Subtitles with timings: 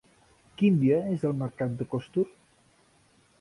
[0.61, 2.25] Quin dia és el mercat de Costur?